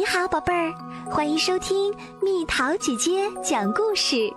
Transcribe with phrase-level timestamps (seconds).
[0.00, 0.72] 你好，宝贝儿，
[1.10, 4.32] 欢迎收听蜜桃姐姐讲故事。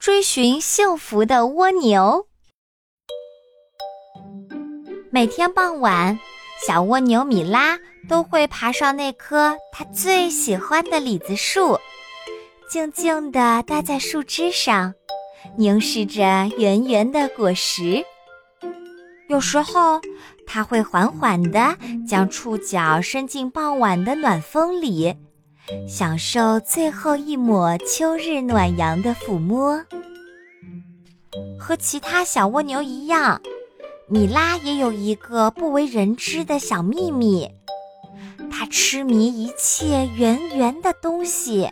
[0.00, 2.26] 追寻幸福的蜗牛。
[5.12, 6.18] 每天傍晚，
[6.66, 7.78] 小蜗牛米拉
[8.08, 11.78] 都会爬上那棵它最喜欢的李子树，
[12.68, 14.92] 静静地待在树枝上，
[15.56, 18.04] 凝视着圆圆的果实。
[19.34, 20.00] 有时候，
[20.46, 21.76] 它会缓缓地
[22.06, 25.12] 将触角伸进傍晚的暖风里，
[25.88, 29.84] 享受最后一抹秋日暖阳的抚摸。
[31.58, 33.42] 和其他小蜗牛一样，
[34.06, 37.50] 米拉也有一个不为人知的小秘密：
[38.48, 41.68] 它痴迷一切圆圆的东西，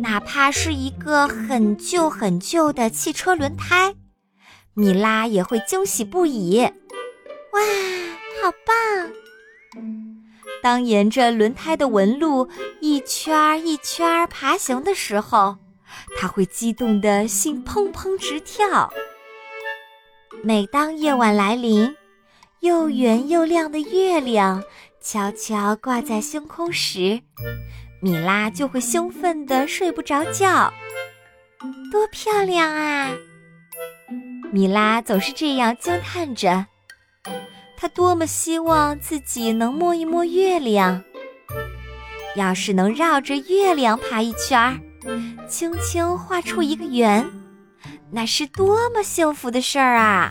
[0.00, 3.94] 哪怕是一个很旧很旧的汽车轮胎。
[4.78, 7.60] 米拉也会惊喜不已，哇，
[8.42, 9.10] 好棒！
[10.62, 15.56] 当沿着轮胎的纹路一圈一圈爬行的时候，
[16.18, 18.92] 他会激动的心砰砰直跳。
[20.42, 21.96] 每当夜晚来临，
[22.60, 24.62] 又圆又亮的月亮
[25.00, 27.22] 悄悄挂在星空时，
[28.02, 30.70] 米拉就会兴奋的睡不着觉。
[31.90, 33.14] 多漂亮啊！
[34.52, 36.66] 米拉总是这样惊叹着，
[37.76, 41.02] 她多么希望自己能摸一摸月亮。
[42.36, 44.78] 要是能绕着月亮爬一圈儿，
[45.48, 47.28] 轻轻画出一个圆，
[48.10, 50.30] 那是多么幸福的事儿啊！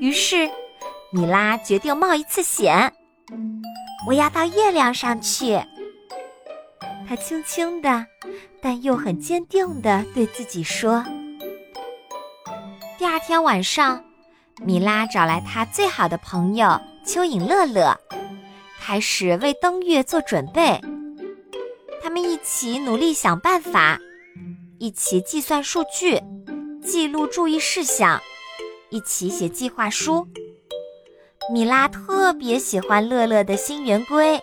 [0.00, 0.50] 于是，
[1.10, 2.92] 米拉决定冒一次险，
[4.06, 5.60] 我要到月亮上去。
[7.08, 8.06] 她轻轻的，
[8.60, 11.04] 但又很坚定地对自己说。
[13.04, 14.02] 第二天晚上，
[14.64, 16.68] 米拉找来她最好的朋友
[17.04, 17.94] 蚯蚓乐乐，
[18.80, 20.80] 开始为登月做准备。
[22.02, 23.98] 他们一起努力想办法，
[24.78, 26.18] 一起计算数据，
[26.82, 28.18] 记录注意事项，
[28.88, 30.26] 一起写计划书。
[31.52, 34.40] 米拉特别喜欢乐乐的新圆规，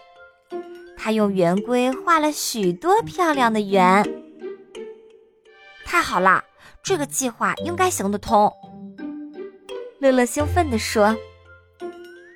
[0.96, 4.08] 她用圆规画了许多漂亮的圆。
[5.84, 6.44] 太好了！
[6.84, 8.52] 这个计划应该行得通，
[10.00, 11.16] 乐乐兴奋地说。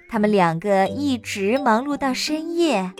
[0.07, 2.91] 他们两个一直忙碌到深夜。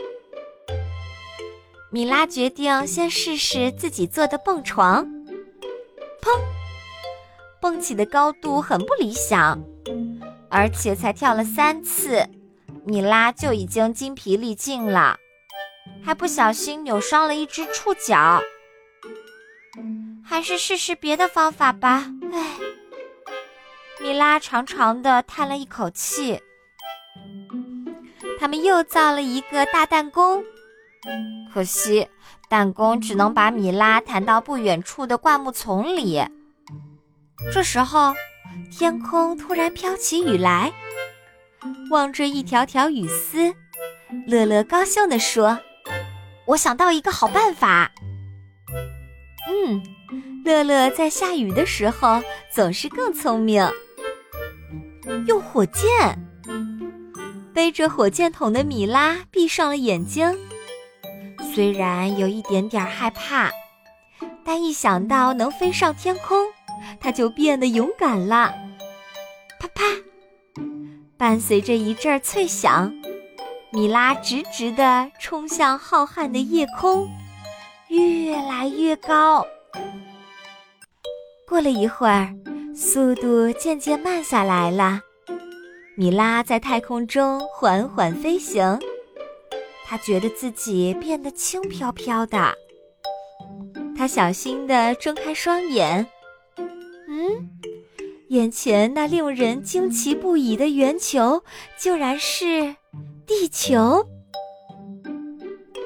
[1.91, 5.05] 米拉决定先试试自己做的蹦床。
[6.22, 6.41] 砰！
[7.61, 9.63] 蹦起的高度很不理想，
[10.50, 12.28] 而且才跳了三次，
[12.84, 15.17] 米拉就已经筋疲力尽了，
[16.03, 18.41] 还不小心扭伤了一只触角。
[20.28, 22.06] 还是试试别的方法吧。
[22.34, 22.58] 唉，
[24.02, 26.41] 米拉长长的叹了一口气。
[28.40, 30.44] 他们又造了一个大弹弓，
[31.53, 32.08] 可惜
[32.50, 36.22] 弹弓只能把米拉弹到不远处的灌木丛里。
[37.53, 38.14] 这时候，
[38.72, 40.74] 天空突然飘起雨来。
[41.90, 43.53] 望着一条条雨丝，
[44.28, 45.59] 乐乐高兴地说
[46.46, 47.91] ：“我想到一个好办法。”
[49.47, 49.83] 嗯。
[50.45, 52.22] 乐乐在下雨的时候
[52.53, 53.67] 总是更聪明。
[55.28, 55.83] 用火箭，
[57.51, 60.38] 背着火箭筒的米拉闭上了眼睛。
[61.53, 63.50] 虽然有一点点害怕，
[64.44, 66.45] 但一想到能飞上天空，
[67.00, 68.53] 他就变得勇敢了。
[69.59, 69.84] 啪啪，
[71.17, 72.94] 伴随着一阵脆响，
[73.72, 77.09] 米拉直直地冲向浩瀚的夜空，
[77.90, 79.46] 越来越高。
[81.47, 82.34] 过了一会儿，
[82.75, 85.00] 速度渐渐慢下来了。
[85.96, 88.79] 米拉在太空中缓缓飞行，
[89.85, 92.53] 她觉得自己变得轻飘飘的。
[93.97, 96.06] 她小心地睁开双眼，
[97.07, 97.50] 嗯，
[98.28, 101.41] 眼前那令人惊奇不已的圆球，
[101.78, 102.76] 竟然是
[103.26, 104.05] 地球。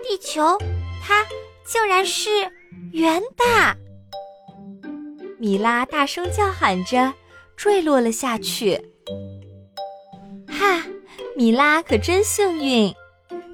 [0.01, 0.57] 地球，
[1.03, 1.23] 它
[1.69, 2.29] 竟然是
[2.91, 3.77] 圆的。
[5.37, 7.13] 米拉大声叫喊着，
[7.55, 8.75] 坠落了下去。
[10.47, 10.83] 哈，
[11.35, 12.91] 米拉可真幸运，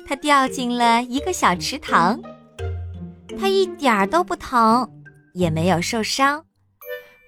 [0.07, 2.21] 她掉进了一个小池塘。
[3.38, 4.89] 她一点儿都不疼，
[5.33, 6.45] 也没有受伤，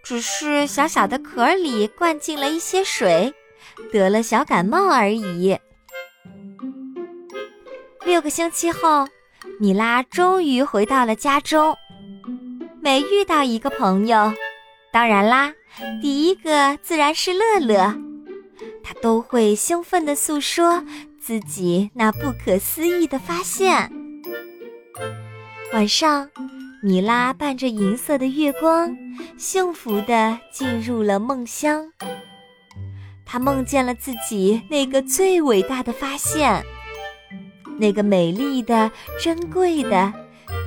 [0.06, 3.34] 只是小小的壳里灌进了一些水，
[3.92, 5.60] 得了小感冒而已。
[8.06, 9.06] 六个星期后，
[9.60, 11.76] 米拉终于回到了家中。
[12.82, 14.32] 每遇到一个朋友。
[14.92, 15.54] 当然啦，
[16.02, 17.96] 第一个自然是乐乐，
[18.84, 20.84] 他都会兴奋地诉说
[21.20, 23.92] 自己那不可思议的发现。
[25.74, 26.30] 晚上，
[26.82, 28.96] 米拉伴着银色的月光，
[29.38, 31.92] 幸福地进入了梦乡。
[33.26, 36.64] 她梦见了自己那个最伟大的发现，
[37.78, 38.92] 那个美丽的、
[39.22, 40.12] 珍贵的，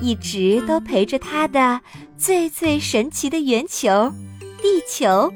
[0.01, 1.79] 一直都陪着他的
[2.17, 4.11] 最最神奇的圆球——
[4.61, 5.31] 地球。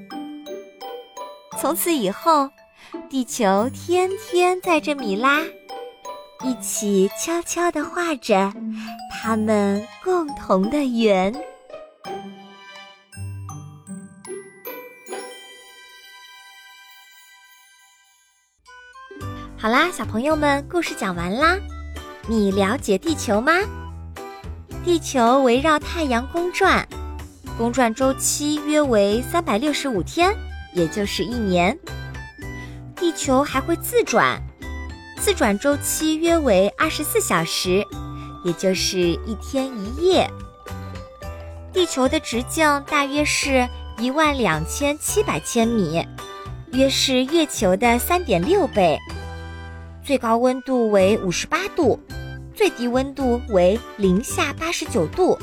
[1.58, 2.50] 从此以后，
[3.10, 5.42] 地球天天载着米拉，
[6.44, 8.54] 一起悄悄地画着
[9.12, 11.34] 他们共同的圆。
[19.66, 21.58] 好啦，小朋友们，故事讲完啦。
[22.28, 23.52] 你了解地球吗？
[24.84, 26.88] 地球围绕太阳公转，
[27.58, 30.32] 公转周期约为三百六十五天，
[30.76, 31.76] 也就是一年。
[32.96, 34.40] 地球还会自转，
[35.18, 37.84] 自转周期约为二十四小时，
[38.44, 40.30] 也就是一天一夜。
[41.74, 43.68] 地球的直径大约是
[43.98, 46.06] 一万两千七百千米，
[46.72, 48.96] 约是月球的三点六倍。
[50.06, 52.00] 最高温度为五十八度，
[52.54, 55.36] 最低温度为零下八十九度。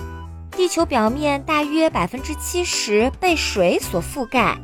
[0.52, 4.56] 地球表面大约百分之七十被水所覆盖。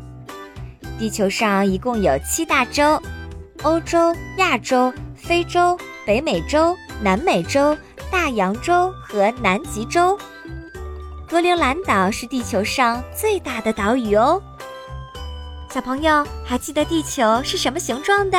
[1.01, 3.03] 地球上一共有七大洲：
[3.65, 7.77] 欧洲、亚洲、非洲、北美洲、南美洲、
[8.09, 10.17] 大洋洲和南极洲。
[11.29, 14.41] 格陵兰岛是地球上最大的岛屿哦。
[15.69, 18.39] 小朋友还记得地球是什么形状的？